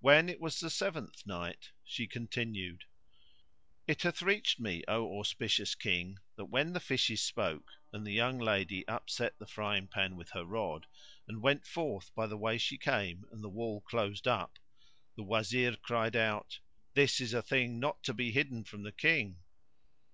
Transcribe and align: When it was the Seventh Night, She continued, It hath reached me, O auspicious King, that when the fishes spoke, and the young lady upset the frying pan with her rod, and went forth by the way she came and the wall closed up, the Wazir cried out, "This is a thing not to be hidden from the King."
When 0.00 0.30
it 0.30 0.40
was 0.40 0.58
the 0.60 0.70
Seventh 0.70 1.26
Night, 1.26 1.72
She 1.84 2.06
continued, 2.06 2.86
It 3.86 4.00
hath 4.00 4.22
reached 4.22 4.58
me, 4.58 4.82
O 4.88 5.18
auspicious 5.18 5.74
King, 5.74 6.16
that 6.36 6.46
when 6.46 6.72
the 6.72 6.80
fishes 6.80 7.20
spoke, 7.22 7.70
and 7.92 8.06
the 8.06 8.14
young 8.14 8.38
lady 8.38 8.88
upset 8.88 9.38
the 9.38 9.46
frying 9.46 9.88
pan 9.88 10.16
with 10.16 10.30
her 10.30 10.46
rod, 10.46 10.86
and 11.28 11.42
went 11.42 11.66
forth 11.66 12.14
by 12.14 12.26
the 12.26 12.38
way 12.38 12.56
she 12.56 12.78
came 12.78 13.26
and 13.30 13.44
the 13.44 13.50
wall 13.50 13.82
closed 13.82 14.26
up, 14.26 14.58
the 15.16 15.22
Wazir 15.22 15.76
cried 15.76 16.16
out, 16.16 16.58
"This 16.94 17.20
is 17.20 17.34
a 17.34 17.42
thing 17.42 17.78
not 17.78 18.02
to 18.04 18.14
be 18.14 18.30
hidden 18.32 18.64
from 18.64 18.84
the 18.84 18.90
King." 18.92 19.36